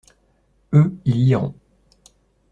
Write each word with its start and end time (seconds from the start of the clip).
Eux, 0.73 0.97
ils 1.05 1.27
liront. 1.27 1.53